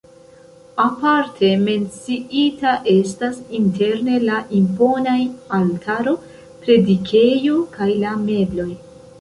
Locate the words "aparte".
0.83-1.49